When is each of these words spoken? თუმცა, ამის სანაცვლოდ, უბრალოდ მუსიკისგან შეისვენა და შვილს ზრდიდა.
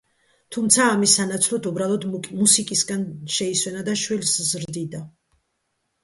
თუმცა, 0.55 0.85
ამის 0.91 1.11
სანაცვლოდ, 1.17 1.67
უბრალოდ 1.71 2.07
მუსიკისგან 2.13 3.03
შეისვენა 3.33 3.83
და 3.91 3.95
შვილს 4.05 4.33
ზრდიდა. 4.53 5.03